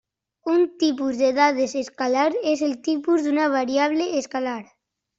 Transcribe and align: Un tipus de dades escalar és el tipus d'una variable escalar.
Un 0.53 0.63
tipus 0.83 1.19
de 1.19 1.29
dades 1.41 1.77
escalar 1.83 2.25
és 2.55 2.65
el 2.71 2.75
tipus 2.91 3.31
d'una 3.31 3.49
variable 3.61 4.13
escalar. 4.25 4.61